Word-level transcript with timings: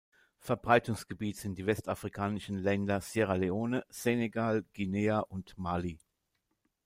Verbreitungsgebiet 0.39 1.37
sind 1.37 1.59
die 1.59 1.67
westafrikanischen 1.67 2.57
Länder 2.57 3.01
Sierra 3.01 3.35
Leone, 3.35 3.85
Senegal, 3.91 4.65
Guinea 4.73 5.19
und 5.19 5.55
Mali. 5.59 5.99